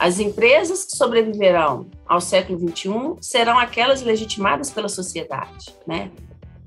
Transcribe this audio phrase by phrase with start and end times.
[0.00, 6.10] As empresas que sobreviverão ao século XXI serão aquelas legitimadas pela sociedade, né?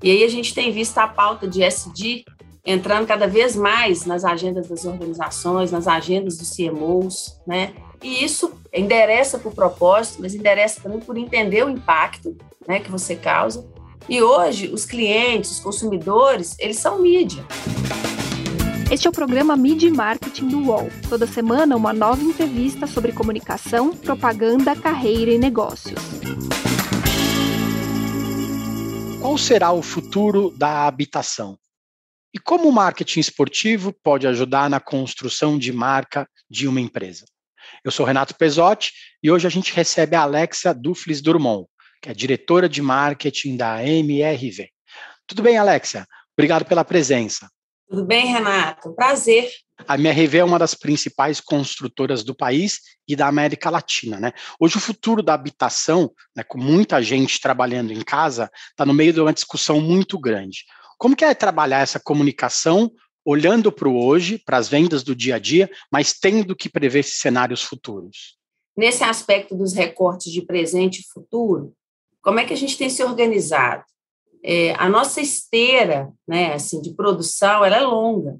[0.00, 2.24] E aí a gente tem visto a pauta de SD
[2.64, 7.74] entrando cada vez mais nas agendas das organizações, nas agendas dos CMOs, né?
[8.00, 12.36] E isso endereça por propósito, mas endereça também por entender o impacto
[12.68, 13.66] né, que você causa.
[14.08, 17.44] E hoje, os clientes, os consumidores, eles são mídia.
[18.94, 20.88] Este é o programa Media Marketing do UOL.
[21.08, 25.98] Toda semana, uma nova entrevista sobre comunicação, propaganda, carreira e negócios.
[29.20, 31.58] Qual será o futuro da habitação?
[32.32, 37.24] E como o marketing esportivo pode ajudar na construção de marca de uma empresa?
[37.84, 41.66] Eu sou Renato Pesotti e hoje a gente recebe a Alexia Duflis Durmont,
[42.00, 44.68] que é diretora de marketing da MRV.
[45.26, 46.06] Tudo bem, Alexia?
[46.36, 47.48] Obrigado pela presença.
[47.88, 48.94] Tudo bem, Renato?
[48.94, 49.50] Prazer.
[49.86, 54.32] A MRV é uma das principais construtoras do país e da América Latina, né?
[54.58, 59.12] Hoje o futuro da habitação, né, com muita gente trabalhando em casa, está no meio
[59.12, 60.64] de uma discussão muito grande.
[60.96, 62.90] Como que é trabalhar essa comunicação
[63.24, 67.00] olhando para o hoje, para as vendas do dia a dia, mas tendo que prever
[67.00, 68.38] esses cenários futuros?
[68.76, 71.74] Nesse aspecto dos recortes de presente e futuro,
[72.22, 73.84] como é que a gente tem se organizado?
[74.46, 78.38] É, a nossa esteira, né, assim, de produção, ela é longa.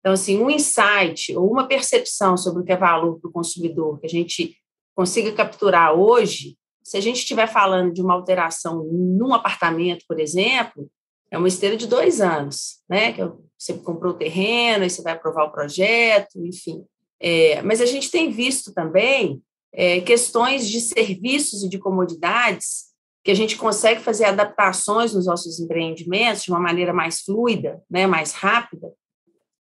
[0.00, 3.98] Então, assim, um insight ou uma percepção sobre o que é valor para o consumidor
[3.98, 4.54] que a gente
[4.94, 10.90] consiga capturar hoje, se a gente estiver falando de uma alteração num apartamento, por exemplo,
[11.30, 13.14] é uma esteira de dois anos, né?
[13.14, 13.22] Que
[13.58, 16.84] você comprou o terreno, aí você vai aprovar o projeto, enfim.
[17.18, 22.93] É, mas a gente tem visto também é, questões de serviços e de comodidades
[23.24, 28.06] que a gente consegue fazer adaptações nos nossos empreendimentos de uma maneira mais fluida, né,
[28.06, 28.92] mais rápida,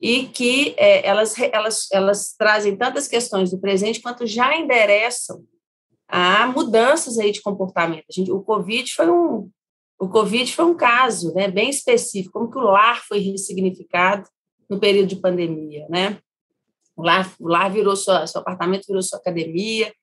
[0.01, 5.43] e que é, elas, elas, elas trazem tantas questões do presente quanto já endereçam
[6.07, 8.05] a mudanças aí de comportamento.
[8.09, 9.51] A gente, o Covid foi um,
[9.99, 14.23] o Covid foi um caso né, bem específico, como que o lar foi ressignificado
[14.69, 16.17] no período de pandemia, né?
[16.95, 19.93] O lar, o lar virou seu apartamento virou sua academia,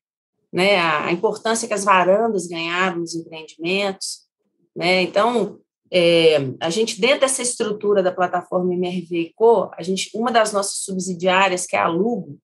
[0.53, 0.79] né?
[0.79, 4.27] A, importância que as varandas ganharam nos empreendimentos,
[4.75, 5.03] né?
[5.03, 10.53] Então, é, a gente dentro dessa estrutura da plataforma MRV Co, a gente uma das
[10.53, 12.39] nossas subsidiárias que é a Lugo,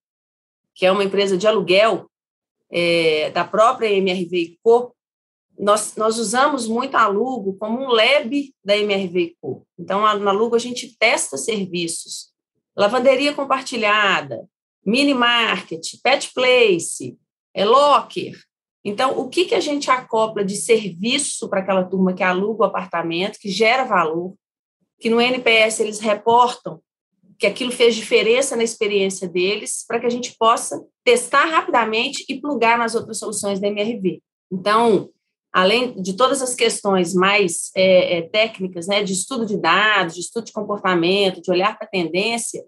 [0.73, 2.09] que é uma empresa de aluguel
[2.71, 4.95] é, da própria MRV Co,
[5.57, 9.65] nós, nós usamos muito a Lugo como um lab da MRV Co.
[9.77, 12.31] Então, na Lugo a gente testa serviços,
[12.75, 14.47] lavanderia compartilhada,
[14.85, 17.17] mini market, pet place,
[17.53, 18.35] é locker.
[18.85, 22.67] Então, o que, que a gente acopla de serviço para aquela turma que aluga o
[22.67, 24.35] apartamento, que gera valor,
[24.99, 26.81] que no NPS eles reportam
[27.37, 32.39] que aquilo fez diferença na experiência deles, para que a gente possa testar rapidamente e
[32.39, 34.21] plugar nas outras soluções da MRV.
[34.51, 35.09] Então,
[35.51, 40.21] além de todas as questões mais é, é, técnicas, né, de estudo de dados, de
[40.21, 42.63] estudo de comportamento, de olhar para a tendência,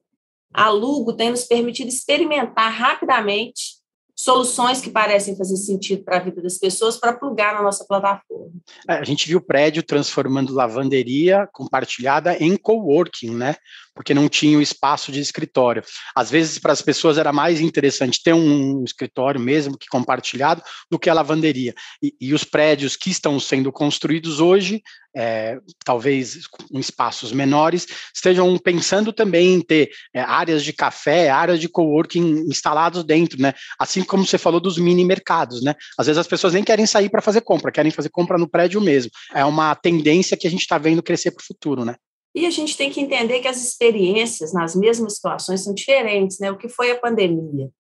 [0.54, 3.75] a Lugo tem nos permitido experimentar rapidamente
[4.16, 8.52] soluções que parecem fazer sentido para a vida das pessoas para plugar na nossa plataforma.
[8.88, 13.56] É, a gente viu o prédio transformando lavanderia compartilhada em coworking, né?
[13.96, 15.82] Porque não tinha o espaço de escritório.
[16.16, 20.62] Às vezes, para as pessoas era mais interessante ter um escritório mesmo que compartilhado
[20.92, 21.74] do que a lavanderia.
[22.04, 24.84] E, e os prédios que estão sendo construídos hoje
[25.16, 26.42] é, talvez
[26.72, 32.46] em espaços menores, estejam pensando também em ter é, áreas de café, áreas de coworking
[32.50, 33.54] instalados dentro, né?
[33.80, 35.74] Assim como você falou dos mini mercados, né?
[35.98, 38.82] Às vezes as pessoas nem querem sair para fazer compra, querem fazer compra no prédio
[38.82, 39.10] mesmo.
[39.34, 41.96] É uma tendência que a gente está vendo crescer para o futuro, né?
[42.36, 46.52] E a gente tem que entender que as experiências nas mesmas situações são diferentes, né?
[46.52, 47.72] O que foi a pandemia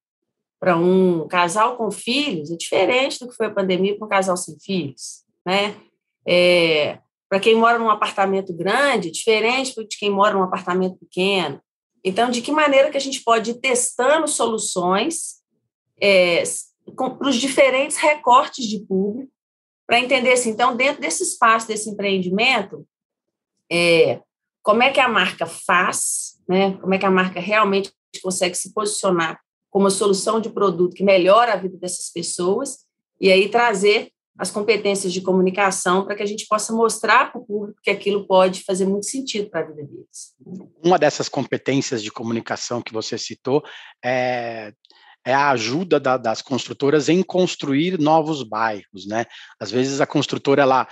[0.57, 4.37] para um casal com filhos é diferente do que foi a pandemia para um casal
[4.37, 5.75] sem filhos, né?
[6.25, 6.99] É,
[7.29, 11.61] para quem mora num apartamento grande, diferente de quem mora num apartamento pequeno.
[12.01, 15.41] Então, de que maneira que a gente pode ir testando soluções
[15.99, 16.43] é,
[16.95, 19.31] para os diferentes recortes de público,
[19.85, 22.87] para entender assim, então, dentro desse espaço, desse empreendimento,
[23.71, 24.21] é,
[24.65, 26.75] como é que a marca faz, né?
[26.81, 29.39] como é que a marca realmente consegue se posicionar
[29.69, 32.79] como uma solução de produto que melhora a vida dessas pessoas,
[33.21, 34.09] e aí trazer
[34.39, 38.25] as competências de comunicação para que a gente possa mostrar para o público que aquilo
[38.25, 40.33] pode fazer muito sentido para a vida deles.
[40.83, 43.63] Uma dessas competências de comunicação que você citou
[44.03, 44.73] é,
[45.23, 49.25] é a ajuda da, das construtoras em construir novos bairros, né?
[49.59, 50.87] Às vezes a construtora ela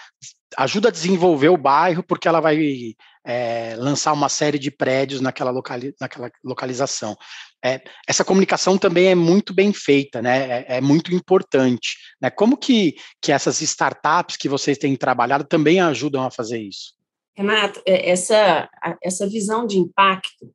[0.57, 2.95] ajuda a desenvolver o bairro porque ela vai
[3.25, 7.15] é, lançar uma série de prédios naquela, locali naquela localização.
[7.63, 10.65] é, essa comunicação também é muito bem feita, né?
[10.67, 11.97] É, é, muito importante.
[12.21, 12.29] Né?
[12.29, 16.93] Como que, que essas startups que vocês têm trabalhado também ajudam a fazer isso?
[17.35, 18.69] Renato, é, essa,
[19.01, 20.53] essa visão de impacto,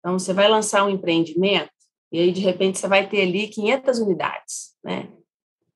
[0.00, 1.70] então você vai lançar um empreendimento
[2.10, 5.08] e aí de repente você vai ter ali 500 unidades, né?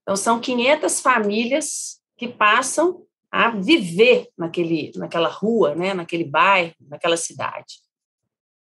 [0.02, 5.94] Então são 500 famílias que passam a viver naquele, naquela rua, né?
[5.94, 7.80] Naquele bairro, naquela cidade.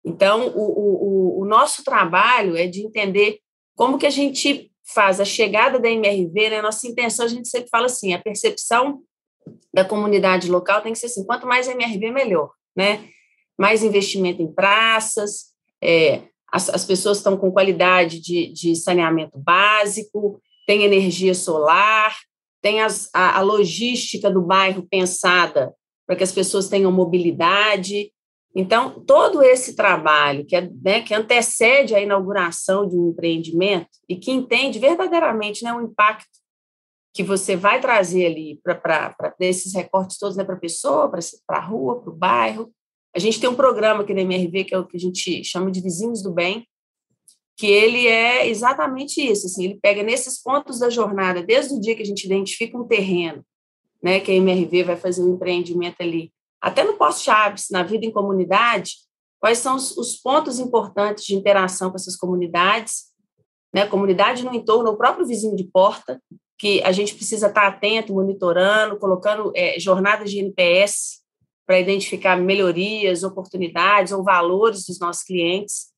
[0.06, 3.39] Então o, o, o nosso trabalho é de entender
[3.75, 6.62] como que a gente faz a chegada da MRV, né?
[6.62, 9.01] Nossa intenção, a gente sempre fala assim, a percepção
[9.74, 13.07] da comunidade local tem que ser assim, quanto mais MRV, melhor, né?
[13.57, 20.42] Mais investimento em praças, é, as, as, pessoas estão com qualidade de, de saneamento básico,
[20.68, 22.15] tem energia solar,
[22.63, 25.75] tem as, a, a logística do bairro pensada
[26.07, 28.12] para que as pessoas tenham mobilidade.
[28.56, 34.15] Então, todo esse trabalho que, é, né, que antecede a inauguração de um empreendimento e
[34.15, 36.42] que entende verdadeiramente né, o impacto
[37.13, 41.12] que você vai trazer ali para esses recortes todos, né, para a pessoa,
[41.45, 42.71] para a rua, para o bairro.
[43.13, 45.69] A gente tem um programa aqui na MRV, que é o que a gente chama
[45.69, 46.65] de Vizinhos do Bem,
[47.56, 51.96] que ele é exatamente isso, assim, ele pega nesses pontos da jornada, desde o dia
[51.96, 53.46] que a gente identifica um terreno,
[54.02, 58.12] né, que a MRV vai fazer um empreendimento ali, até no pós-chaves, na vida em
[58.12, 58.94] comunidade,
[59.40, 63.12] quais são os, os pontos importantes de interação com essas comunidades,
[63.74, 66.22] né, comunidade no entorno, o próprio vizinho de porta,
[66.58, 71.22] que a gente precisa estar atento, monitorando, colocando é, jornadas de NPS
[71.66, 75.93] para identificar melhorias, oportunidades ou valores dos nossos clientes,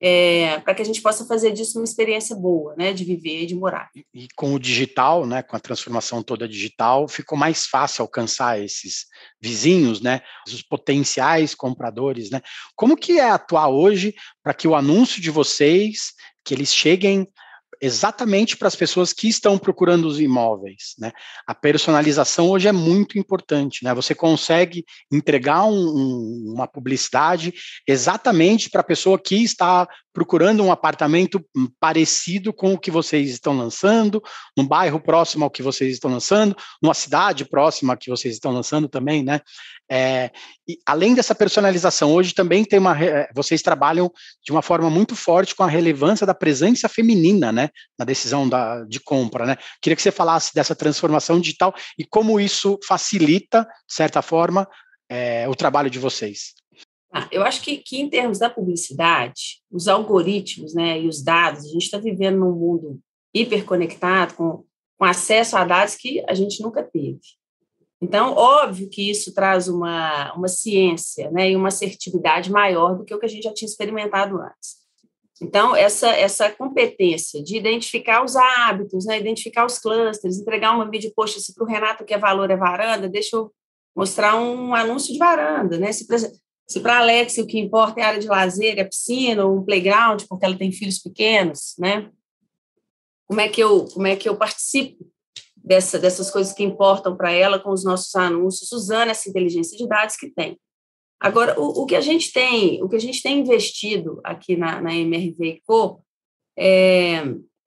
[0.00, 3.46] é, para que a gente possa fazer disso uma experiência boa, né, de viver e
[3.46, 3.88] de morar.
[3.94, 8.60] E, e, com o digital, né, com a transformação toda digital, ficou mais fácil alcançar
[8.62, 9.06] esses
[9.40, 12.40] vizinhos, né, os potenciais compradores, né.
[12.76, 16.12] Como que é atuar hoje para que o anúncio de vocês,
[16.44, 17.28] que eles cheguem
[17.80, 20.94] exatamente para as pessoas que estão procurando os imóveis.
[20.98, 21.12] Né?
[21.46, 23.84] A personalização hoje é muito importante.
[23.84, 23.94] Né?
[23.94, 27.54] Você consegue entregar um, um, uma publicidade
[27.86, 31.44] exatamente para a pessoa que está procurando um apartamento
[31.78, 34.20] parecido com o que vocês estão lançando,
[34.56, 38.88] num bairro próximo ao que vocês estão lançando, numa cidade próxima que vocês estão lançando
[38.88, 39.40] também, né?
[39.90, 40.30] É,
[40.68, 42.96] e além dessa personalização, hoje também tem uma.
[43.34, 44.12] Vocês trabalham
[44.44, 47.67] de uma forma muito forte com a relevância da presença feminina, né?
[47.98, 49.56] Na decisão da, de compra, né?
[49.80, 54.68] Queria que você falasse dessa transformação digital e como isso facilita, de certa forma,
[55.08, 56.54] é, o trabalho de vocês.
[57.12, 61.64] Ah, eu acho que, que, em termos da publicidade, os algoritmos né, e os dados,
[61.64, 63.00] a gente está vivendo num mundo
[63.32, 64.64] hiperconectado, com,
[64.98, 67.20] com acesso a dados que a gente nunca teve.
[68.00, 73.14] Então, óbvio que isso traz uma, uma ciência né, e uma assertividade maior do que
[73.14, 74.76] o que a gente já tinha experimentado antes.
[75.40, 81.12] Então, essa, essa competência de identificar os hábitos, né, identificar os clusters, entregar uma mídia,
[81.14, 83.52] poxa, se para o Renato que é valor é varanda, deixa eu
[83.94, 85.78] mostrar um anúncio de varanda.
[85.78, 85.92] Né?
[85.92, 86.06] Se,
[86.82, 90.22] para a Alex o que importa é área de lazer, é piscina ou um playground,
[90.28, 92.10] porque ela tem filhos pequenos, né?
[93.26, 95.06] Como é que eu, como é que eu participo
[95.56, 99.86] dessa, dessas coisas que importam para ela com os nossos anúncios, usando essa inteligência de
[99.86, 100.58] dados que tem.
[101.20, 104.80] Agora, o, o que a gente tem, o que a gente tem investido aqui na,
[104.80, 106.02] na MRV Co
[106.56, 107.22] é,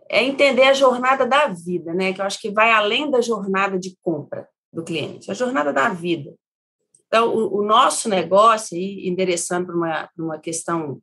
[0.10, 2.14] é entender a jornada da vida, né?
[2.14, 5.90] Que eu acho que vai além da jornada de compra do cliente, a jornada da
[5.90, 6.34] vida.
[7.08, 11.02] Então, o, o nosso negócio, aí, endereçando para uma, uma questão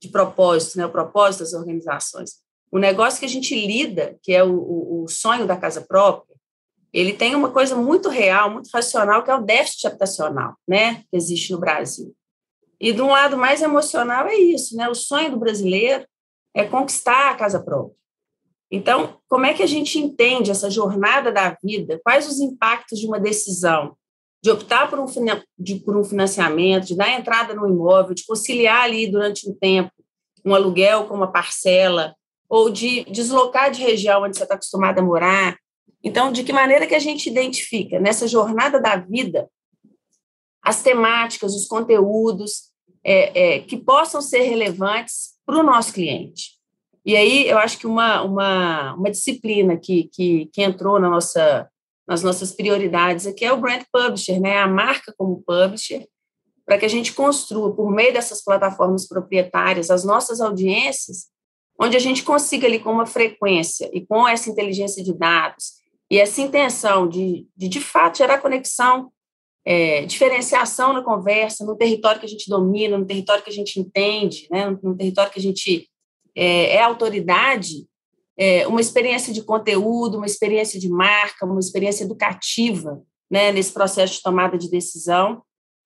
[0.00, 0.86] de propósito, né?
[0.86, 5.46] O propósito das organizações, o negócio que a gente lida, que é o, o, sonho
[5.46, 6.33] da casa própria,
[7.00, 11.16] ele tem uma coisa muito real, muito racional, que é o déficit habitacional, né, que
[11.16, 12.14] existe no Brasil.
[12.80, 14.88] E de um lado mais emocional é isso, né?
[14.88, 16.06] O sonho do brasileiro
[16.54, 17.96] é conquistar a casa própria.
[18.70, 22.00] Então, como é que a gente entende essa jornada da vida?
[22.04, 23.96] Quais os impactos de uma decisão
[24.42, 25.06] de optar por um,
[25.58, 29.90] de, por um financiamento, de dar entrada no imóvel, de conciliar ali durante um tempo
[30.44, 32.14] um aluguel com uma parcela,
[32.48, 35.56] ou de deslocar de região onde você está acostumado a morar.
[36.04, 39.48] Então, de que maneira que a gente identifica nessa jornada da vida
[40.62, 42.70] as temáticas, os conteúdos
[43.02, 46.52] é, é, que possam ser relevantes para o nosso cliente?
[47.06, 51.68] E aí, eu acho que uma, uma, uma disciplina que, que, que entrou na nossa,
[52.06, 54.58] nas nossas prioridades aqui é o brand publisher, né?
[54.58, 56.06] a marca como publisher,
[56.66, 61.28] para que a gente construa, por meio dessas plataformas proprietárias, as nossas audiências
[61.78, 66.18] onde a gente consiga ali com uma frequência e com essa inteligência de dados e
[66.18, 69.10] essa intenção de, de, de fato, gerar conexão,
[69.64, 73.80] é, diferenciação na conversa, no território que a gente domina, no território que a gente
[73.80, 75.88] entende, né, no território que a gente
[76.36, 77.86] é, é autoridade,
[78.36, 84.14] é, uma experiência de conteúdo, uma experiência de marca, uma experiência educativa, né, nesse processo
[84.14, 85.42] de tomada de decisão,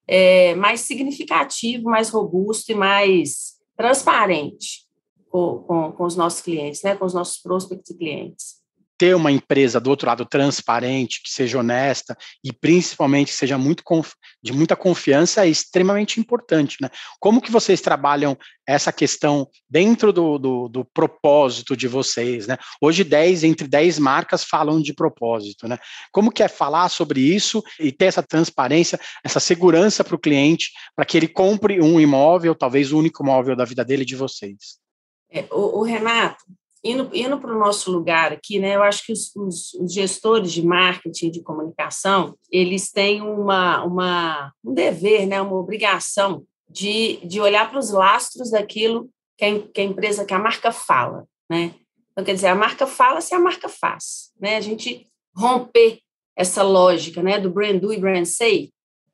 [0.08, 4.88] é, mais significativo, mais robusto e mais transparente
[5.30, 8.57] com, com, com os nossos clientes, né, com os nossos prospects e clientes
[8.98, 13.84] ter uma empresa do outro lado transparente, que seja honesta e principalmente que seja muito
[14.42, 16.90] de muita confiança é extremamente importante, né?
[17.20, 18.36] Como que vocês trabalham
[18.66, 22.58] essa questão dentro do, do, do propósito de vocês, né?
[22.82, 25.78] Hoje 10 entre 10 marcas falam de propósito, né?
[26.12, 30.70] Como que é falar sobre isso e ter essa transparência, essa segurança para o cliente,
[30.94, 34.78] para que ele compre um imóvel, talvez o único imóvel da vida dele de vocês?
[35.30, 36.42] É, o, o Renato,
[36.82, 40.52] indo, indo para o nosso lugar aqui, né, eu acho que os, os, os, gestores
[40.52, 47.40] de marketing de comunicação, eles têm uma, uma, um dever, né, uma obrigação de, de
[47.40, 51.74] olhar para os lastros daquilo que a, que a empresa, que a marca fala, né?
[52.12, 54.56] Então, quer dizer, a marca fala se a marca faz, né?
[54.56, 56.00] A gente romper
[56.36, 58.70] essa lógica, né, do brand do e brand say,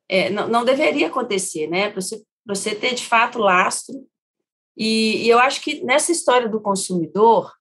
[0.09, 1.89] é, não, não deveria acontecer, né?
[1.89, 3.95] Para você, você ter, de fato, lastro
[4.77, 7.51] e, e, eu acho que nessa história do consumidor,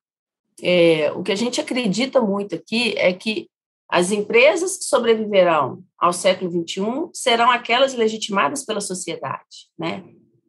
[0.62, 3.49] é, o que a gente acredita muito aqui é que
[3.88, 10.04] as empresas que sobreviverão ao século XXI serão aquelas legitimadas pela sociedade, né?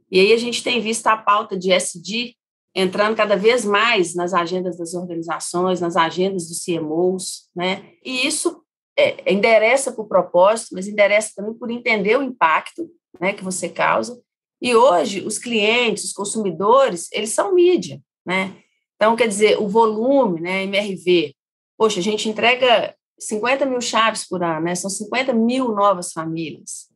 [0.09, 2.35] E aí a gente tem visto a pauta de SD
[2.73, 7.91] entrando cada vez mais nas agendas das organizações, nas agendas dos CMOs, né?
[8.03, 8.61] E isso
[8.97, 14.19] é, endereça o propósito, mas endereça também por entender o impacto né, que você causa
[14.65, 18.57] e hoje, os clientes, os consumidores, eles são mídia, né?
[18.95, 21.35] Então, quer dizer, o volume, né, MRV,
[21.77, 24.73] poxa, a gente entrega 50 mil chaves por ano, né?
[24.73, 26.89] São 50 mil novas famílias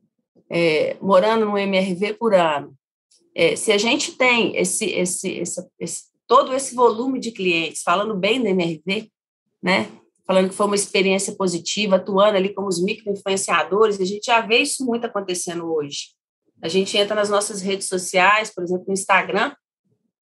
[0.50, 2.74] é, morando no MRV por ano.
[3.36, 5.46] É, se a gente tem esse, esse,
[5.80, 9.12] esse, todo esse volume de clientes falando bem do MRV,
[9.62, 9.92] né?
[10.26, 14.58] Falando que foi uma experiência positiva, atuando ali como os micro-influenciadores, a gente já vê
[14.58, 16.18] isso muito acontecendo hoje.
[16.62, 19.54] A gente entra nas nossas redes sociais, por exemplo, no Instagram,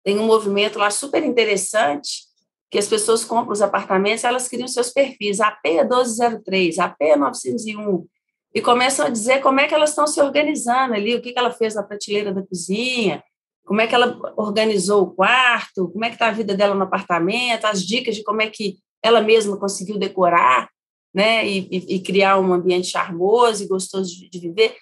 [0.04, 2.26] tem um movimento lá super interessante,
[2.70, 8.06] que as pessoas compram os apartamentos, elas criam seus perfis, AP 1203, AP 901,
[8.54, 11.40] e começam a dizer como é que elas estão se organizando ali, o que, que
[11.40, 13.24] ela fez na prateleira da cozinha,
[13.66, 16.84] como é que ela organizou o quarto, como é que está a vida dela no
[16.84, 20.70] apartamento, as dicas de como é que ela mesma conseguiu decorar,
[21.14, 24.76] né, e, e, e criar um ambiente charmoso e gostoso de, de viver.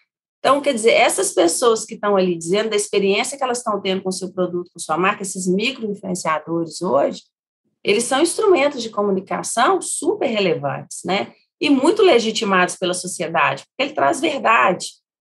[0.43, 4.03] Então, quer dizer, essas pessoas que estão ali dizendo da experiência que elas estão tendo
[4.03, 7.23] com o seu produto, com sua marca, esses micro-influenciadores hoje,
[7.81, 11.33] eles são instrumentos de comunicação super relevantes, né?
[11.62, 14.88] E muito legitimados pela sociedade, porque ele traz verdade,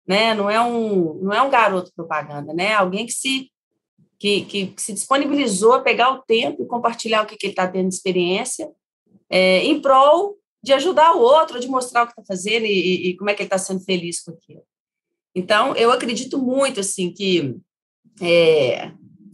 [0.06, 0.32] né?
[0.32, 2.74] Não é um, não é um garoto propaganda, né?
[2.74, 3.50] Alguém que se
[4.16, 7.52] que, que, que se disponibilizou a pegar o tempo e compartilhar o que, que ele
[7.52, 8.70] está tendo de experiência
[9.28, 13.16] é, em prol de ajudar o outro, de mostrar o que está fazendo e, e,
[13.16, 14.62] como é que ele está sendo feliz com aquilo.
[15.34, 17.56] Então, eu acredito muito assim que
[18.20, 18.92] é,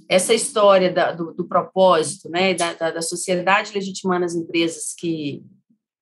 [0.09, 5.43] essa história da, do, do, propósito, né, da, da, da, sociedade legitimando as empresas que,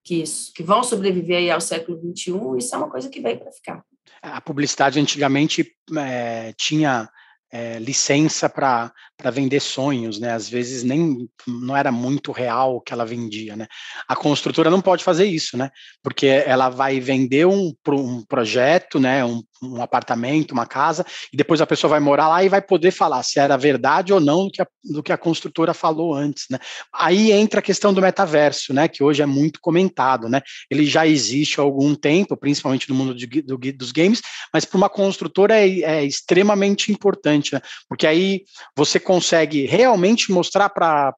[0.03, 0.23] que,
[0.53, 3.83] que vão sobreviver ao século XXI, isso é uma coisa que veio para ficar.
[4.21, 7.09] A publicidade antigamente é, tinha
[7.55, 8.91] é, licença para
[9.31, 10.33] vender sonhos, né?
[10.33, 13.65] Às vezes nem não era muito real o que ela vendia, né?
[14.07, 15.69] A construtora não pode fazer isso, né?
[16.03, 19.23] Porque ela vai vender um, um projeto, né?
[19.23, 22.91] Um, um apartamento, uma casa, e depois a pessoa vai morar lá e vai poder
[22.91, 26.45] falar se era verdade ou não do que a, do que a construtora falou antes,
[26.49, 26.59] né?
[26.93, 28.87] Aí entra a questão do metaverso, né?
[28.87, 30.41] Que hoje é muito comentado, né?
[30.69, 34.21] Ele já existe há algum tempo, principalmente no mundo de, do, dos games,
[34.53, 37.61] mas para uma construtora é, é extremamente importante, né?
[37.87, 38.43] Porque aí
[38.75, 41.13] você consegue realmente mostrar para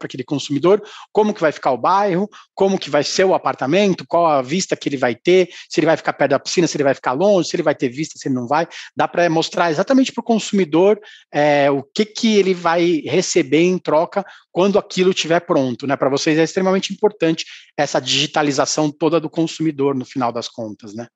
[0.00, 4.26] aquele consumidor como que vai ficar o bairro, como que vai ser o apartamento, qual
[4.26, 6.84] a vista que ele vai ter, se ele vai ficar perto da piscina, se ele
[6.84, 9.70] vai ficar longe, se ele vai ter vista, se ele não vai, dá para mostrar
[9.70, 11.00] exatamente para o consumidor
[11.32, 15.86] é, o que, que ele vai receber em troca quando aquilo estiver pronto.
[15.86, 15.96] Né?
[15.96, 17.44] Para vocês é extremamente importante
[17.76, 21.06] essa digitalização toda do consumidor no final das contas, né?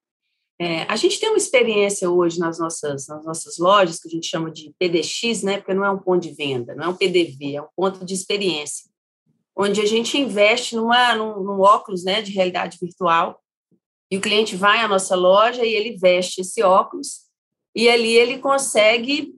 [0.58, 4.26] É, a gente tem uma experiência hoje nas nossas, nas nossas lojas, que a gente
[4.26, 5.58] chama de PDX, né?
[5.58, 8.14] porque não é um ponto de venda, não é um PDV, é um ponto de
[8.14, 8.90] experiência,
[9.54, 13.38] onde a gente investe numa, num, num óculos né, de realidade virtual,
[14.10, 17.26] e o cliente vai à nossa loja e ele veste esse óculos
[17.74, 19.34] e ali ele consegue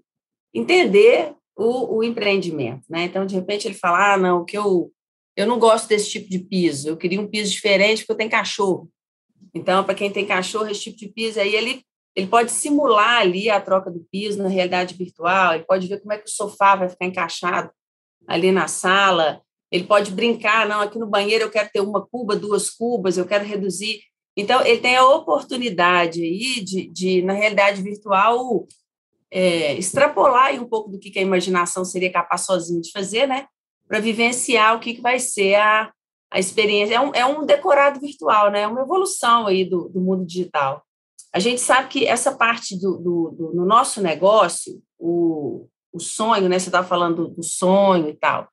[0.55, 3.05] entender o, o empreendimento, né?
[3.05, 4.93] Então, de repente, ele fala, ah, não, que eu,
[5.37, 8.31] eu não gosto desse tipo de piso, eu queria um piso diferente porque eu tenho
[8.31, 8.89] cachorro.
[9.55, 11.83] Então, para quem tem cachorro, esse tipo de piso, aí ele,
[12.15, 16.13] ele pode simular ali a troca do piso na realidade virtual, ele pode ver como
[16.13, 17.71] é que o sofá vai ficar encaixado
[18.27, 19.41] ali na sala,
[19.71, 23.27] ele pode brincar, não, aqui no banheiro eu quero ter uma cuba, duas cubas, eu
[23.27, 24.01] quero reduzir.
[24.37, 28.67] Então, ele tem a oportunidade aí de, de na realidade virtual,
[29.31, 33.47] é, extrapolar um pouco do que a imaginação seria capaz sozinho de fazer, né?
[33.87, 35.93] Para vivenciar o que, que vai ser a,
[36.31, 36.95] a experiência.
[36.95, 38.63] É um, é um decorado virtual, né?
[38.63, 40.83] É uma evolução aí do, do mundo digital.
[41.33, 46.49] A gente sabe que essa parte do, do, do no nosso negócio, o, o sonho,
[46.49, 46.59] né?
[46.59, 48.49] Você estava falando do, sonho e tal.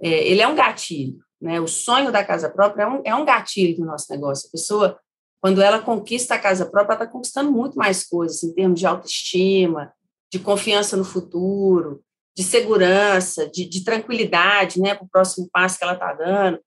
[0.00, 1.60] É, ele é um gatilho, né?
[1.60, 4.48] O sonho da casa própria é um, é um gatilho do nosso negócio.
[4.48, 4.98] A pessoa,
[5.40, 8.86] quando ela conquista a casa própria, ela está conquistando muito mais coisas em termos de
[8.86, 9.92] autoestima,
[10.30, 12.02] de confiança no futuro,
[12.36, 14.94] de segurança, de, de tranquilidade, né?
[14.94, 16.58] Para o próximo passo que ela está dando.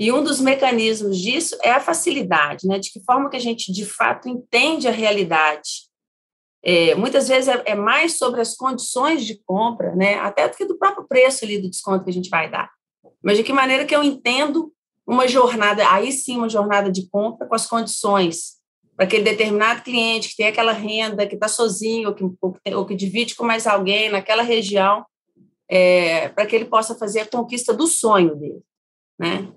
[0.00, 2.78] E um dos mecanismos disso é a facilidade, né?
[2.78, 5.90] De que forma que a gente de fato entende a realidade.
[6.64, 10.14] É, muitas vezes é, é, mais sobre as condições de compra, né?
[10.14, 12.70] Até do que do próprio preço ali do desconto que a gente vai dar.
[13.22, 14.72] Mas de que maneira que eu entendo
[15.06, 18.58] uma jornada, aí sim uma jornada de compra com as condições
[18.96, 22.74] para aquele determinado cliente que tem aquela renda, que está sozinho ou que, ou que,
[22.74, 25.04] ou que divide com mais alguém naquela região,
[25.68, 28.62] é, para que ele possa fazer a conquista do sonho dele,
[29.18, 29.52] né?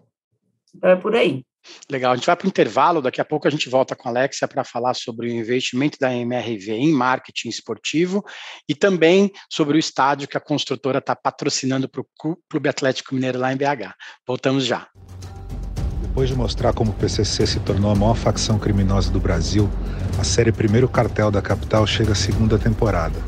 [0.76, 1.44] Então é por aí.
[1.90, 4.12] Legal, a gente vai para o intervalo, daqui a pouco a gente volta com a
[4.12, 8.22] Alexia para falar sobre o investimento da MRV em marketing esportivo
[8.68, 13.40] e também sobre o estádio que a construtora está patrocinando para o Clube Atlético Mineiro
[13.40, 13.94] lá em BH.
[14.28, 14.88] Voltamos já.
[16.02, 19.70] Depois de mostrar como o PCC se tornou a maior facção criminosa do Brasil,
[20.20, 23.20] a série Primeiro Cartel da Capital chega à segunda temporada.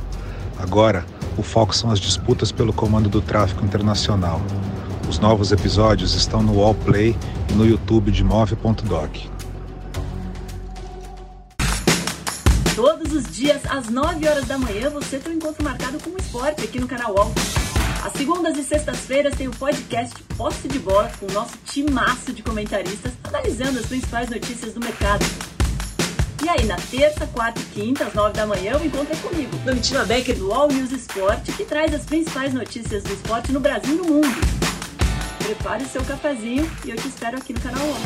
[0.60, 1.06] Agora,
[1.38, 4.42] o foco são as disputas pelo comando do tráfico internacional.
[5.08, 7.16] Os novos episódios estão no Wallplay
[7.50, 9.16] e no YouTube de Move.doc.
[12.76, 16.18] Todos os dias, às 9 horas da manhã, você tem um encontro marcado com o
[16.18, 17.32] esporte aqui no canal UOL.
[18.04, 22.42] Às segundas e sextas-feiras tem o podcast Posse de Bola com o nosso timaço de
[22.42, 25.24] comentaristas analisando as principais notícias do mercado.
[26.44, 29.56] E aí, na terça, quarta e quinta, às nove da manhã, o encontro é comigo,
[29.63, 33.96] Domitila Becker, do All News Esporte, que traz as principais notícias do esporte no Brasil
[33.96, 34.64] e no mundo.
[35.45, 37.99] Prepare o seu cafezinho e eu te espero aqui no canal ONU.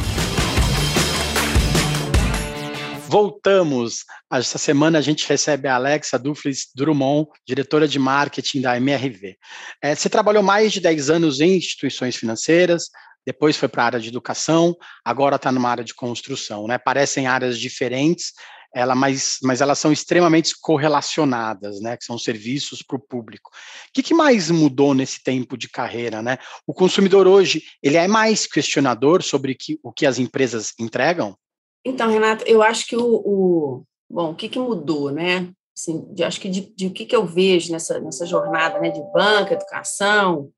[3.08, 4.04] Voltamos.
[4.30, 9.38] Essa semana a gente recebe a Alexa Duflis Drummond, diretora de marketing da MRV.
[9.82, 12.90] É, você trabalhou mais de 10 anos em instituições financeiras,
[13.26, 14.76] depois foi para a área de educação,
[15.06, 16.68] agora está numa área de construção.
[16.68, 16.78] Né?
[16.78, 18.34] Parecem áreas diferentes,
[18.74, 21.98] ela, mas, mas elas são extremamente correlacionadas, né?
[21.98, 23.50] Que são serviços para o público.
[23.52, 26.38] O que, que, mais mudou nesse tempo de carreira, né?
[26.68, 31.36] O consumidor hoje ele é mais questionador sobre que, o que as empresas entregam?
[31.84, 35.50] Então, Renato, eu acho que o, o bom, o que, que mudou, né?
[35.76, 38.92] Assim, de, acho que de, de o que, que eu vejo nessa, nessa jornada, né?
[38.92, 40.52] De banca, educação,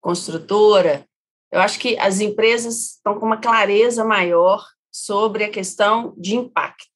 [0.00, 1.04] construtora,
[1.50, 6.95] eu acho que as empresas estão com uma clareza maior sobre a questão de impacto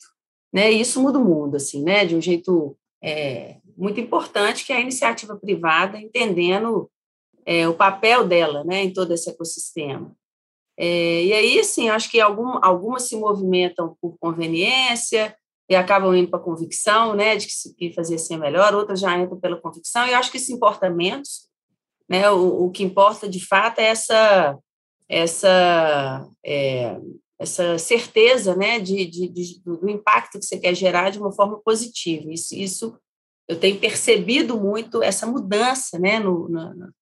[0.52, 0.72] né?
[0.72, 2.04] E isso muda o mundo, assim, né?
[2.04, 6.90] De um jeito é, muito importante, que é a iniciativa privada entendendo
[7.46, 8.84] é, o papel dela, né?
[8.84, 10.14] Em todo esse ecossistema.
[10.78, 15.36] É, e aí, assim, acho que algum, algumas se movimentam por conveniência
[15.68, 17.36] e acabam indo para convicção, né?
[17.36, 18.74] De que, se, que fazer assim é melhor.
[18.74, 20.06] Outras já entram pela convicção.
[20.06, 21.48] E acho que isso importa menos,
[22.08, 22.30] né?
[22.30, 24.58] O, o que importa de fato é essa
[25.10, 26.96] essa é,
[27.40, 31.58] essa certeza né, de, de, de, do impacto que você quer gerar de uma forma
[31.60, 32.30] positiva.
[32.30, 32.98] Isso, isso
[33.48, 36.92] eu tenho percebido muito essa mudança, né, no, no, no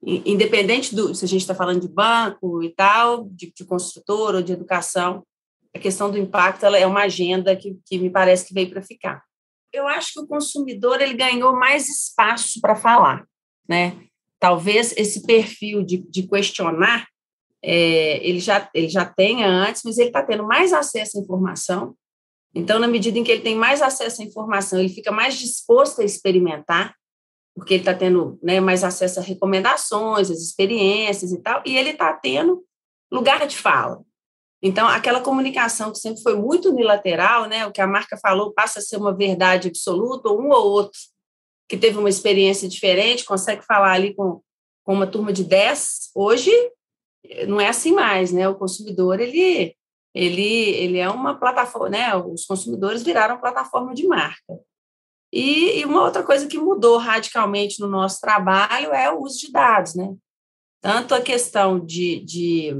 [0.00, 4.42] independente do se a gente está falando de banco e tal, de, de construtor ou
[4.42, 5.24] de educação,
[5.74, 8.80] a questão do impacto ela é uma agenda que, que me parece que veio para
[8.80, 9.24] ficar.
[9.72, 13.26] Eu acho que o consumidor ele ganhou mais espaço para falar,
[13.68, 14.00] né?
[14.38, 17.08] Talvez esse perfil de, de questionar
[17.62, 21.94] é, ele, já, ele já tenha antes, mas ele está tendo mais acesso à informação.
[22.54, 26.00] Então, na medida em que ele tem mais acesso à informação, ele fica mais disposto
[26.00, 26.94] a experimentar,
[27.54, 31.90] porque ele está tendo né, mais acesso a recomendações, as experiências e tal, e ele
[31.90, 32.64] está tendo
[33.12, 34.02] lugar de fala.
[34.62, 38.80] Então, aquela comunicação que sempre foi muito unilateral, né, o que a marca falou passa
[38.80, 40.98] a ser uma verdade absoluta, ou um ou outro
[41.68, 44.40] que teve uma experiência diferente, consegue falar ali com,
[44.84, 46.50] com uma turma de 10, hoje
[47.46, 48.48] não é assim mais, né?
[48.48, 49.74] O consumidor, ele,
[50.14, 52.16] ele, ele é uma plataforma, né?
[52.16, 54.58] Os consumidores viraram plataforma de marca.
[55.32, 59.52] E, e, uma outra coisa que mudou radicalmente no nosso trabalho é o uso de
[59.52, 60.14] dados, né?
[60.80, 62.74] Tanto a questão de, de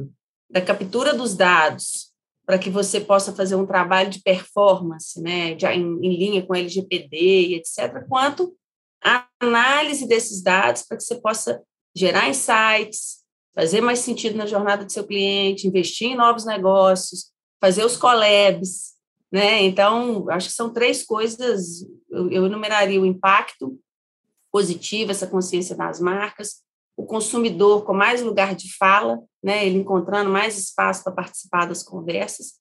[0.51, 2.09] da captura dos dados
[2.47, 6.55] para que você possa fazer um trabalho de performance, né, de, em, em linha com
[6.55, 7.17] LGPD
[7.49, 8.57] e etc., quanto
[9.05, 11.63] a análise desses dados para que você possa
[11.95, 13.18] gerar insights,
[13.59, 18.93] fazer mais sentido na jornada do seu cliente, investir em novos negócios, fazer os collabs,
[19.33, 19.65] né?
[19.65, 23.77] Então, acho que são três coisas, eu, eu enumeraria o impacto
[24.53, 26.63] positivo, essa consciência das marcas,
[26.97, 29.67] o consumidor com mais lugar de fala, né?
[29.67, 32.61] Ele encontrando mais espaço para participar das conversas,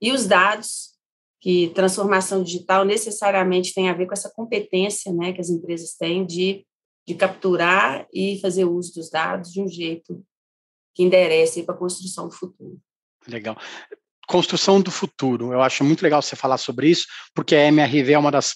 [0.00, 0.94] e os dados,
[1.38, 6.24] que transformação digital necessariamente tem a ver com essa competência, né, que as empresas têm
[6.24, 6.66] de,
[7.06, 10.24] de capturar e fazer uso dos dados de um jeito
[10.94, 12.80] que enderece para a construção do futuro.
[13.26, 13.56] Legal
[14.30, 15.52] construção do futuro.
[15.52, 18.54] Eu acho muito legal você falar sobre isso, porque a MRV é uma das,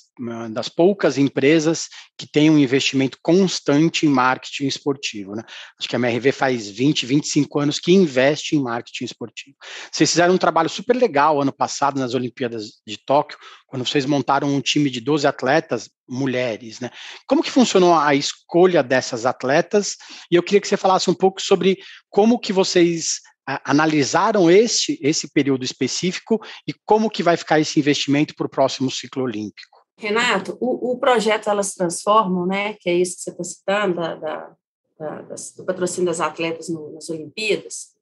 [0.52, 5.34] das poucas empresas que tem um investimento constante em marketing esportivo.
[5.34, 5.42] Né?
[5.76, 9.56] Acho que a MRV faz 20, 25 anos que investe em marketing esportivo.
[9.90, 14.54] Vocês fizeram um trabalho super legal ano passado nas Olimpíadas de Tóquio, quando vocês montaram
[14.54, 16.90] um time de 12 atletas mulheres, né?
[17.26, 19.96] Como que funcionou a escolha dessas atletas?
[20.30, 25.30] E eu queria que você falasse um pouco sobre como que vocês analisaram esse, esse
[25.32, 29.84] período específico e como que vai ficar esse investimento para o próximo ciclo olímpico?
[29.96, 34.14] Renato, o, o, projeto Elas Transformam, né, que é isso que você está citando, da,
[34.16, 34.56] da,
[34.98, 37.94] da, do patrocínio das atletas no, nas Olimpíadas,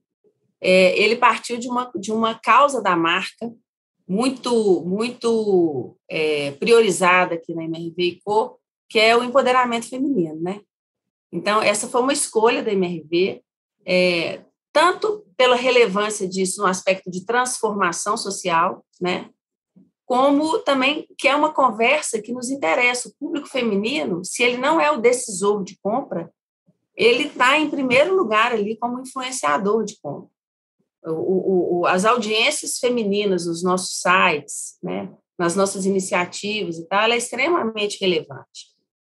[0.61, 3.53] é, ele partiu de uma, de uma causa da marca
[4.09, 10.61] muito, muito é, priorizada aqui na MRV e Co, que é o empoderamento feminino, né?
[11.33, 13.43] Então, essa foi uma escolha da MRV,
[13.87, 14.43] é,
[14.73, 19.31] tanto pela relevância disso no aspecto de transformação social, né?
[20.07, 23.09] Como também que é uma conversa que nos interessa.
[23.09, 26.33] O público feminino, se ele não é o decisor de compra,
[26.95, 30.31] ele está em primeiro lugar ali como influenciador de compra.
[31.05, 37.15] O, o, as audiências femininas nos nossos sites, né, nas nossas iniciativas e tal, ela
[37.15, 38.72] é extremamente relevante.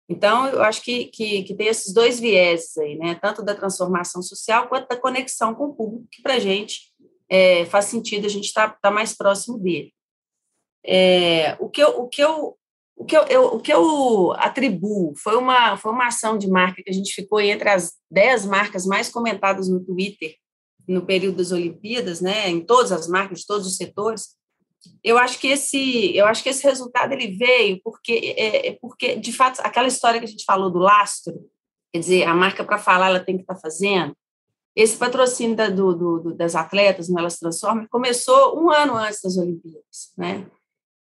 [0.08, 3.14] Então, eu acho que, que, que, tem esses dois vieses aí, né?
[3.14, 6.92] Tanto da transformação social quanto da conexão com o público, que para a gente
[7.28, 9.92] é, faz sentido a gente estar tá, tá mais próximo dele.
[10.86, 12.56] É, o, que eu, o, que eu,
[12.94, 16.82] o, que eu, eu, o que eu atribuo foi uma, foi uma ação de marca
[16.82, 20.36] que a gente ficou entre as dez marcas mais comentadas no Twitter
[20.86, 22.50] no período das Olimpíadas, né?
[22.50, 24.36] Em todas as marcas, de todos os setores
[25.02, 29.16] eu acho que esse eu acho que esse resultado ele veio porque é, é, porque
[29.16, 31.34] de fato aquela história que a gente falou do lastro
[31.92, 34.16] quer dizer a marca para falar ela tem que estar tá fazendo
[34.76, 39.36] esse patrocínio da, do, do, das atletas no elas transformam começou um ano antes das
[39.36, 40.46] Olimpíadas né?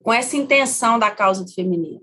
[0.02, 2.02] Com essa intenção da causa do feminino.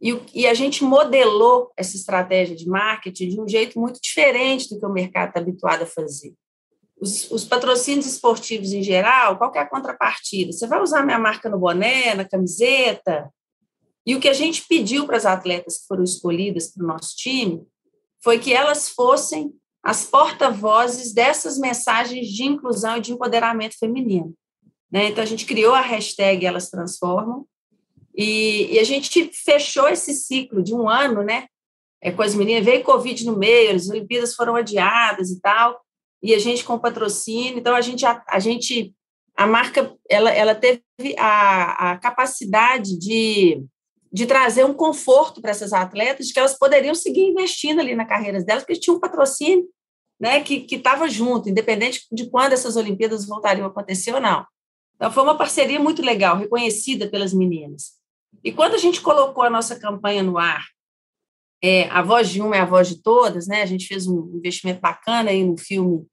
[0.00, 4.80] E, e a gente modelou essa estratégia de marketing de um jeito muito diferente do
[4.80, 6.34] que o mercado está habituado a fazer
[7.00, 10.52] os, os, patrocínios esportivos em geral, qual é a contrapartida?
[10.52, 13.30] Você vai usar minha marca no boné, na camiseta?
[14.06, 17.14] E o que a gente pediu para as atletas que foram escolhidas para o nosso
[17.16, 17.62] time
[18.22, 24.34] foi que elas fossem as porta-vozes dessas mensagens de inclusão e de empoderamento feminino.
[24.90, 25.08] Né?
[25.08, 27.46] Então, a gente criou a hashtag Elas Transformam
[28.16, 31.46] e, e, a gente fechou esse ciclo de um ano, né?
[32.00, 35.80] É, com as meninas, veio Covid no meio, as Olimpíadas foram adiadas e tal,
[36.22, 37.58] e a gente com patrocínio.
[37.58, 38.94] Então, a gente, a, a gente,
[39.36, 40.82] a marca, ela, ela teve
[41.18, 43.62] a, a capacidade de,
[44.12, 48.06] de trazer um conforto para essas atletas, de que elas poderiam seguir investindo ali na
[48.06, 49.66] carreira delas, porque tinha um patrocínio
[50.18, 54.46] né, que estava junto, independente de quando essas Olimpíadas voltariam a acontecer ou não.
[54.94, 57.96] Então, foi uma parceria muito legal, reconhecida pelas meninas.
[58.42, 60.64] E quando a gente colocou a nossa campanha no ar,
[61.66, 63.62] é, a voz de uma é a voz de todas, né?
[63.62, 66.06] A gente fez um investimento bacana aí no filme,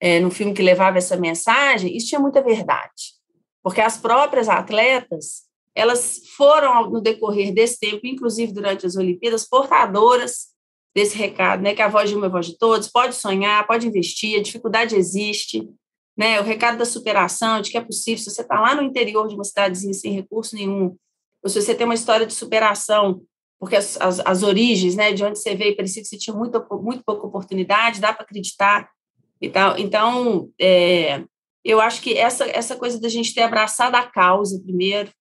[0.00, 1.96] é, no filme que levava essa mensagem.
[1.96, 3.14] Isso tinha muita verdade,
[3.62, 5.42] porque as próprias atletas
[5.74, 10.48] elas foram no decorrer desse tempo, inclusive durante as Olimpíadas, portadoras
[10.94, 11.74] desse recado, né?
[11.74, 12.88] Que a voz de uma é a voz de todos.
[12.88, 14.38] Pode sonhar, pode investir.
[14.38, 15.66] A dificuldade existe,
[16.16, 16.40] né?
[16.40, 18.18] O recado da superação, de que é possível.
[18.18, 20.96] Se você está lá no interior de uma cidadezinha sem recurso nenhum,
[21.42, 23.22] ou se você tem uma história de superação
[23.62, 26.60] porque as, as, as, origens, né, de onde você veio, parecia que você tinha muito,
[26.82, 28.90] muito pouca oportunidade, dá para acreditar
[29.40, 29.78] e tal.
[29.78, 31.22] Então, é,
[31.64, 35.12] eu acho que essa, essa coisa da gente ter abraçado a causa primeiro,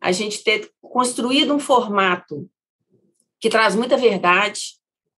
[0.00, 2.50] a gente ter construído um formato
[3.40, 4.60] que traz muita verdade,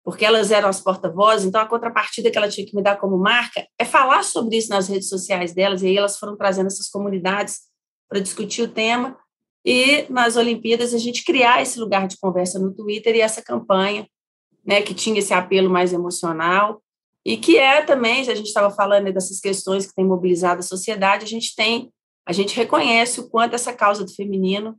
[0.03, 3.17] porque elas eram as porta-vozes, então a contrapartida que ela tinha que me dar como
[3.17, 6.87] marca é falar sobre isso nas redes sociais delas, e aí elas foram trazendo essas
[6.89, 7.61] comunidades
[8.07, 9.17] para discutir o tema,
[9.65, 14.07] e nas Olimpíadas a gente criar esse lugar de conversa no Twitter e essa campanha,
[14.65, 16.81] né, que tinha esse apelo mais emocional
[17.23, 21.25] e que é também, a gente estava falando dessas questões que têm mobilizado a sociedade,
[21.25, 21.91] a gente tem,
[22.25, 24.77] a gente reconhece o quanto essa causa do feminino,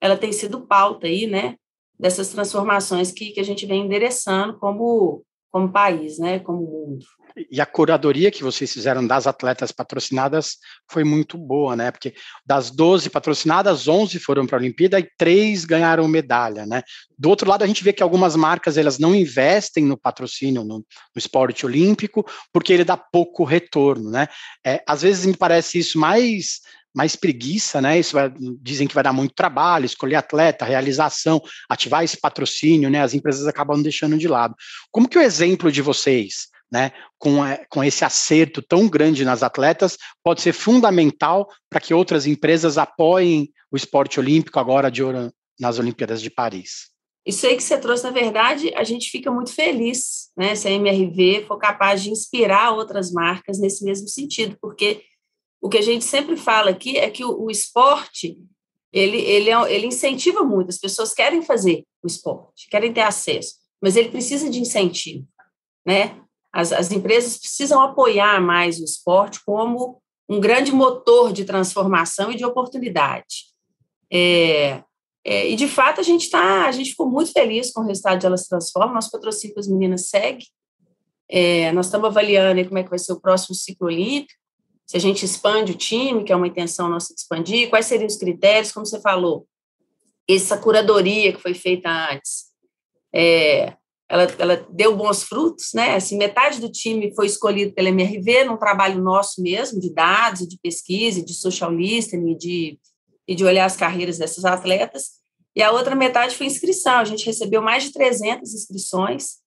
[0.00, 1.56] ela tem sido pauta aí, né,
[1.98, 7.04] dessas transformações que, que a gente vem endereçando como como país, né, como mundo.
[7.50, 10.56] E a curadoria que vocês fizeram das atletas patrocinadas
[10.90, 11.90] foi muito boa, né?
[11.90, 12.14] Porque
[12.44, 16.82] das 12 patrocinadas, 11 foram para a Olimpíada e três ganharam medalha, né?
[17.18, 20.78] Do outro lado, a gente vê que algumas marcas elas não investem no patrocínio, no,
[20.78, 20.84] no
[21.16, 24.28] esporte olímpico, porque ele dá pouco retorno, né?
[24.64, 26.60] É, às vezes me parece isso mais
[26.94, 27.98] mais preguiça, né?
[27.98, 33.00] Isso vai, dizem que vai dar muito trabalho, escolher atleta, realização, ativar esse patrocínio, né?
[33.00, 34.54] As empresas acabam deixando de lado.
[34.90, 39.96] Como que o exemplo de vocês, né, com, com esse acerto tão grande nas atletas,
[40.22, 45.02] pode ser fundamental para que outras empresas apoiem o esporte olímpico agora de
[45.58, 46.90] nas Olimpíadas de Paris?
[47.26, 50.54] Isso aí que você trouxe, na verdade, a gente fica muito feliz, né?
[50.54, 55.02] Se a MRV for capaz de inspirar outras marcas nesse mesmo sentido, porque
[55.60, 58.38] o que a gente sempre fala aqui é que o, o esporte
[58.92, 63.54] ele, ele, é, ele incentiva muito, as pessoas querem fazer o esporte, querem ter acesso,
[63.80, 65.26] mas ele precisa de incentivo,
[65.86, 66.20] né?
[66.52, 72.36] As, as empresas precisam apoiar mais o esporte como um grande motor de transformação e
[72.36, 73.46] de oportunidade.
[74.12, 74.82] É,
[75.24, 78.18] é, e de fato a gente tá, a gente ficou muito feliz com o resultado
[78.18, 78.94] de Elas Transformam.
[78.94, 80.46] Nosso patrocínio as meninas segue.
[81.28, 84.40] É, nós estamos avaliando como é que vai ser o próximo ciclo olímpico
[84.90, 88.08] se a gente expande o time, que é uma intenção nossa de expandir, quais seriam
[88.08, 89.46] os critérios, como você falou,
[90.28, 92.46] essa curadoria que foi feita antes,
[93.14, 93.76] é,
[94.10, 95.94] ela, ela, deu bons frutos, né?
[95.94, 100.58] Assim, metade do time foi escolhido pela MRV, num trabalho nosso mesmo, de dados, de
[100.58, 102.78] pesquisa, de social listening, de,
[103.26, 105.20] e de olhar as carreiras dessas atletas,
[105.54, 106.98] e a outra metade foi inscrição.
[106.98, 109.38] A gente recebeu mais de 300 inscrições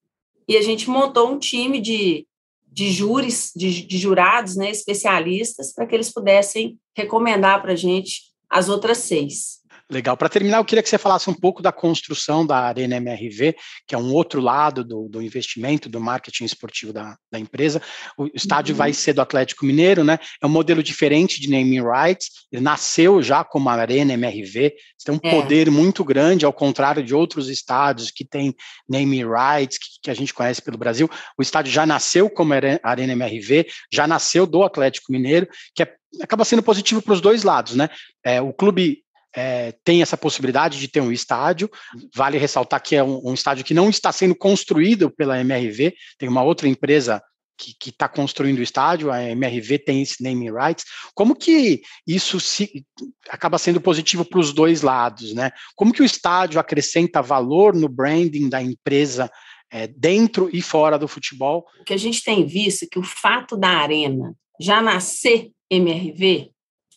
[0.48, 2.26] e a gente montou um time de
[2.74, 8.34] de júris, de, de jurados, né, especialistas, para que eles pudessem recomendar para a gente
[8.50, 9.60] as outras seis.
[9.92, 10.16] Legal.
[10.16, 13.94] Para terminar, eu queria que você falasse um pouco da construção da Arena MRV, que
[13.94, 17.82] é um outro lado do, do investimento, do marketing esportivo da, da empresa.
[18.18, 18.78] O estádio uhum.
[18.78, 20.18] vai ser do Atlético Mineiro, né?
[20.42, 22.28] É um modelo diferente de naming rights.
[22.52, 25.30] Ele nasceu já como Arena MRV, tem um é.
[25.30, 28.56] poder muito grande, ao contrário de outros estádios que têm
[28.88, 31.10] naming rights, que, que, a gente conhece pelo Brasil.
[31.38, 36.46] O estádio já nasceu como Arena MRV, já nasceu do Atlético Mineiro, que é, acaba
[36.46, 37.90] sendo positivo para os dois lados, né?
[38.24, 39.04] É, o clube
[39.36, 41.70] é, tem essa possibilidade de ter um estádio.
[42.16, 46.30] Vale ressaltar que é um, um, estádio que não está sendo construído pela MRV, tem
[46.30, 47.22] uma outra empresa
[47.58, 50.86] que está construindo o estádio, a MRV tem esse naming rights.
[51.14, 52.86] Como que isso se,
[53.30, 55.52] acaba sendo positivo para os dois lados, né?
[55.76, 59.32] Como que o estádio acrescenta valor no branding da empresa
[59.72, 61.66] é, dentro e fora do futebol?
[61.80, 66.53] O que a gente tem visto é que o fato da arena já nascer MRV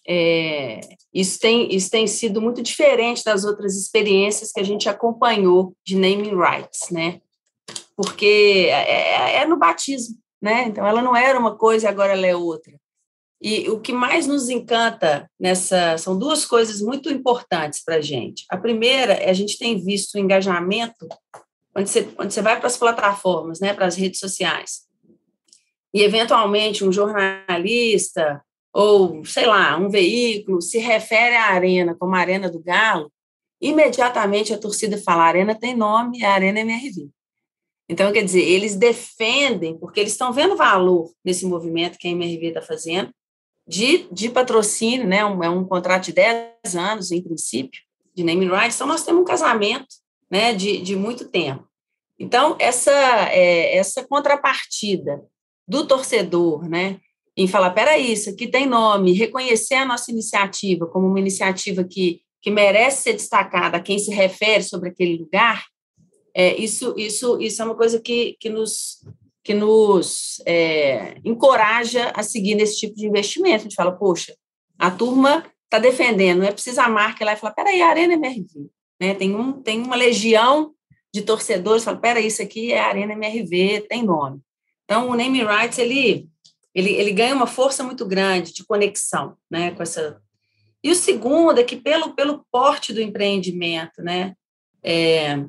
[0.08, 0.80] é,
[1.12, 5.96] isso, tem, isso tem sido muito diferente das outras experiências que a gente acompanhou de
[5.96, 7.20] naming rights, né?
[7.96, 10.64] Porque é, é, é no batismo, né?
[10.68, 12.72] Então, ela não era uma coisa e agora ela é outra.
[13.40, 18.44] E o que mais nos encanta nessa são duas coisas muito importantes para a gente.
[18.48, 21.06] A primeira é a gente tem visto o engajamento
[21.72, 24.86] quando você, quando você vai para as plataformas, né, para as redes sociais,
[25.92, 28.42] e eventualmente um jornalista
[28.78, 33.10] ou, sei lá, um veículo se refere à arena como a Arena do Galo,
[33.58, 37.08] imediatamente a torcida fala: a arena tem nome, é a Arena MRV.
[37.88, 42.48] Então, quer dizer, eles defendem, porque eles estão vendo valor nesse movimento que a MRV
[42.48, 43.10] está fazendo,
[43.66, 45.24] de, de patrocínio, né?
[45.24, 47.80] Um, é um contrato de 10 anos, em princípio,
[48.14, 48.76] de naming rights.
[48.76, 49.86] Então, nós temos um casamento
[50.30, 51.66] né, de, de muito tempo.
[52.18, 52.92] Então, essa,
[53.30, 55.24] é, essa contrapartida
[55.66, 57.00] do torcedor, né,
[57.36, 62.22] em falar, peraí, isso aqui tem nome, reconhecer a nossa iniciativa como uma iniciativa que,
[62.40, 65.64] que merece ser destacada a quem se refere sobre aquele lugar,
[66.38, 69.02] é, isso, isso, isso é uma coisa que, que nos,
[69.42, 73.54] que nos é, encoraja a seguir nesse tipo de investimento.
[73.54, 74.36] A gente fala, poxa,
[74.78, 78.12] a turma está defendendo, não é preciso a marca lá e falar, peraí, a Arena
[78.14, 78.68] MRV.
[79.00, 79.14] Né?
[79.14, 80.74] Tem, um, tem uma legião
[81.12, 84.38] de torcedores que falam, peraí, isso aqui é a Arena MRV, tem nome.
[84.84, 86.28] Então, o Name Rights, ele
[86.76, 90.20] ele, ele ganha uma força muito grande de conexão, né, com essa...
[90.84, 94.34] E o segundo é que pelo, pelo porte do empreendimento, né,
[94.84, 95.42] é,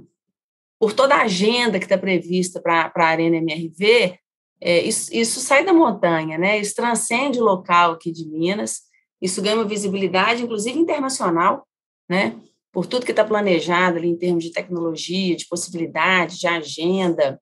[0.80, 4.18] por toda a agenda que está prevista para a Arena MRV,
[4.62, 6.60] é, isso, isso, sai da montanha, né?
[6.60, 8.82] Isso transcende o local aqui de Minas,
[9.22, 11.68] isso ganha uma visibilidade, inclusive internacional,
[12.10, 12.36] né?
[12.72, 17.40] Por tudo que está planejado ali em termos de tecnologia, de possibilidade, de agenda,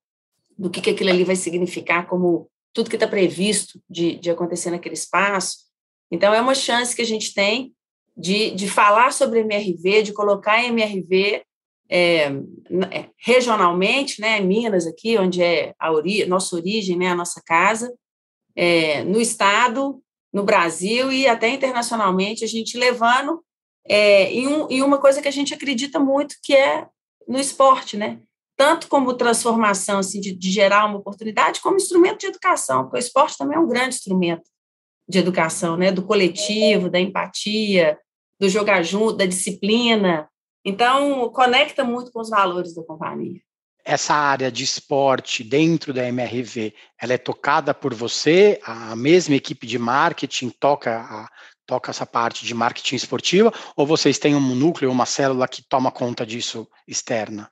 [0.58, 4.70] do que, que aquilo ali vai significar como tudo que está previsto de, de acontecer
[4.70, 5.60] naquele espaço.
[6.12, 7.74] Então, é uma chance que a gente tem
[8.16, 11.42] de, de falar sobre MRV, de colocar MRV
[11.90, 12.26] é,
[12.92, 17.94] é, regionalmente, né, Minas aqui, onde é a ori nossa origem, né, a nossa casa,
[18.54, 20.02] é, no estado,
[20.34, 23.42] no Brasil e até internacionalmente, a gente levando
[23.88, 26.88] é, em, um, em uma coisa que a gente acredita muito, que é
[27.26, 28.20] no esporte, né?
[28.58, 33.00] Tanto como transformação assim, de, de gerar uma oportunidade, como instrumento de educação, porque o
[33.00, 34.50] esporte também é um grande instrumento
[35.08, 35.92] de educação, né?
[35.92, 37.98] Do coletivo, da empatia,
[38.40, 40.28] do jogar junto, da disciplina.
[40.64, 43.40] Então, conecta muito com os valores da companhia.
[43.84, 48.60] Essa área de esporte dentro da MRV, ela é tocada por você?
[48.64, 51.30] A mesma equipe de marketing toca a,
[51.68, 55.92] toca essa parte de marketing esportiva, ou vocês têm um núcleo, uma célula que toma
[55.92, 57.52] conta disso externa?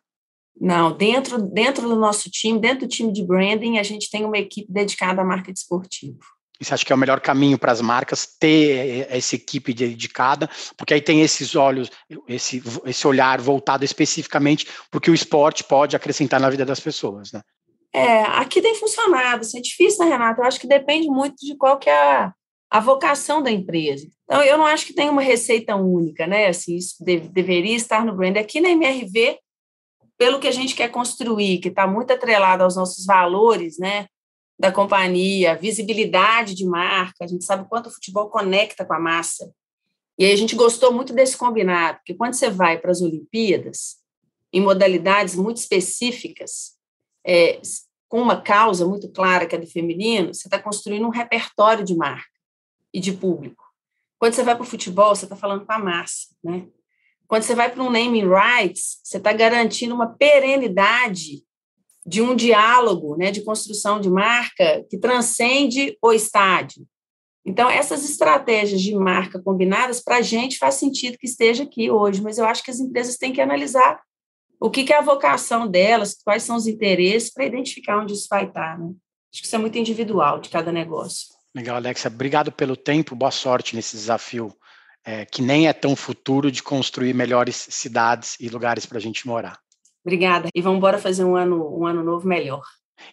[0.59, 4.37] Não, dentro, dentro do nosso time, dentro do time de branding, a gente tem uma
[4.37, 6.19] equipe dedicada a marketing esportivo.
[6.59, 10.49] E você acha que é o melhor caminho para as marcas ter essa equipe dedicada,
[10.77, 11.89] porque aí tem esses olhos,
[12.27, 16.79] esse, esse olhar voltado especificamente para o que o esporte pode acrescentar na vida das
[16.79, 17.41] pessoas, né?
[17.91, 20.41] É, aqui tem funcionado, isso é difícil, né, Renata?
[20.41, 22.33] Eu acho que depende muito de qual que é a,
[22.71, 24.07] a vocação da empresa.
[24.23, 26.47] Então, eu não acho que tem uma receita única, né?
[26.47, 28.35] Assim, isso deve, deveria estar no brand.
[28.37, 29.37] Aqui na MRV,
[30.23, 34.07] pelo que a gente quer construir, que está muito atrelado aos nossos valores, né?
[34.57, 39.51] Da companhia, visibilidade de marca, a gente sabe quanto o futebol conecta com a massa.
[40.17, 43.97] E aí a gente gostou muito desse combinado, porque quando você vai para as Olimpíadas,
[44.53, 46.77] em modalidades muito específicas,
[47.27, 47.59] é,
[48.07, 51.97] com uma causa muito clara, que é do feminino, você está construindo um repertório de
[51.97, 52.31] marca
[52.93, 53.61] e de público.
[54.17, 56.65] Quando você vai para o futebol, você está falando com a massa, né?
[57.27, 61.43] Quando você vai para um naming rights, você está garantindo uma perenidade
[62.05, 66.85] de um diálogo, né, de construção de marca que transcende o estádio.
[67.45, 72.21] Então, essas estratégias de marca combinadas, para a gente, faz sentido que esteja aqui hoje,
[72.21, 74.01] mas eu acho que as empresas têm que analisar
[74.59, 78.27] o que, que é a vocação delas, quais são os interesses, para identificar onde isso
[78.29, 78.79] vai estar.
[78.79, 78.93] Né?
[79.31, 81.33] Acho que isso é muito individual de cada negócio.
[81.53, 82.07] Legal, Alexa.
[82.07, 84.55] Obrigado pelo tempo, boa sorte nesse desafio,
[85.05, 89.27] é, que nem é tão futuro de construir melhores cidades e lugares para a gente
[89.27, 89.59] morar.
[90.05, 90.49] Obrigada.
[90.53, 92.61] E vamos embora fazer um ano, um ano novo melhor.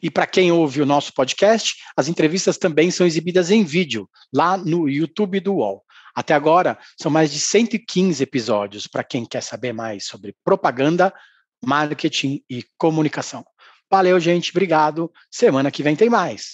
[0.02, 4.56] E para quem ouve o nosso podcast, as entrevistas também são exibidas em vídeo, lá
[4.56, 5.82] no YouTube do UOL.
[6.14, 11.12] Até agora, são mais de 115 episódios para quem quer saber mais sobre propaganda,
[11.64, 13.44] marketing e comunicação.
[13.90, 14.50] Valeu, gente.
[14.50, 15.10] Obrigado.
[15.30, 16.52] Semana que vem tem mais.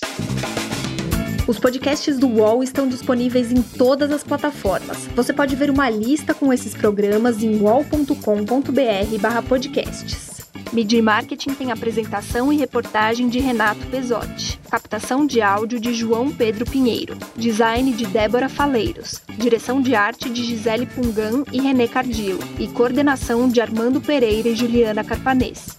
[1.47, 5.07] Os podcasts do UOL estão disponíveis em todas as plataformas.
[5.15, 10.35] Você pode ver uma lista com esses programas em wall.com.br/podcasts.
[10.73, 16.67] Media Marketing tem apresentação e reportagem de Renato Pesotti, captação de áudio de João Pedro
[16.67, 22.67] Pinheiro, design de Débora Faleiros, direção de arte de Gisele Pungan e René Cardillo e
[22.67, 25.79] coordenação de Armando Pereira e Juliana Carpanês.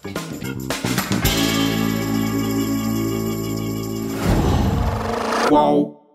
[5.47, 6.06] Qual?